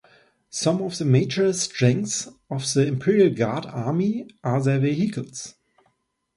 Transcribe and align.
Some 0.49 0.81
of 0.81 0.97
the 0.97 1.05
major 1.05 1.53
strengths 1.53 2.27
of 2.49 2.63
the 2.73 2.87
Imperial 2.87 3.29
Guard 3.31 3.67
army 3.67 4.27
are 4.43 4.59
their 4.59 4.79
vehicles. 4.79 5.53